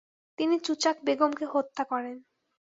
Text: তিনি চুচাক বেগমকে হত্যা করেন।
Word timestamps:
তিনি 0.37 0.55
চুচাক 0.59 0.95
বেগমকে 1.05 1.45
হত্যা 1.45 1.83
করেন। 1.83 2.17